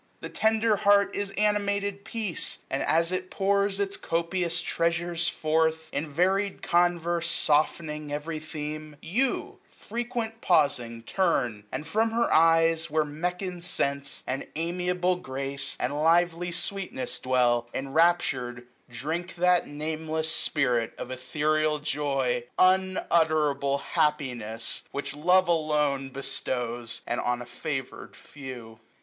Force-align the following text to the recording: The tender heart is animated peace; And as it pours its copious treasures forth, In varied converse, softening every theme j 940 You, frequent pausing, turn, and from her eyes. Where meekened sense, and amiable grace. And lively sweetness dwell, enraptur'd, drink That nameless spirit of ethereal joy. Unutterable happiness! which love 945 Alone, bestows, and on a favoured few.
The 0.19 0.29
tender 0.29 0.77
heart 0.77 1.13
is 1.15 1.29
animated 1.37 2.03
peace; 2.03 2.57
And 2.71 2.81
as 2.81 3.11
it 3.11 3.29
pours 3.29 3.79
its 3.79 3.97
copious 3.97 4.59
treasures 4.59 5.29
forth, 5.29 5.89
In 5.93 6.11
varied 6.11 6.63
converse, 6.63 7.29
softening 7.29 8.11
every 8.11 8.39
theme 8.39 8.95
j 9.03 9.07
940 9.19 9.19
You, 9.19 9.59
frequent 9.69 10.41
pausing, 10.41 11.03
turn, 11.03 11.65
and 11.71 11.87
from 11.87 12.09
her 12.13 12.33
eyes. 12.33 12.89
Where 12.89 13.05
meekened 13.05 13.63
sense, 13.63 14.23
and 14.25 14.47
amiable 14.55 15.17
grace. 15.17 15.77
And 15.79 15.95
lively 16.01 16.51
sweetness 16.51 17.19
dwell, 17.19 17.69
enraptur'd, 17.71 18.65
drink 18.89 19.35
That 19.35 19.67
nameless 19.67 20.31
spirit 20.31 20.95
of 20.97 21.11
ethereal 21.11 21.77
joy. 21.77 22.45
Unutterable 22.57 23.77
happiness! 23.77 24.81
which 24.89 25.13
love 25.15 25.45
945 25.45 25.47
Alone, 25.47 26.09
bestows, 26.09 27.01
and 27.05 27.19
on 27.21 27.39
a 27.39 27.45
favoured 27.45 28.15
few. 28.15 28.79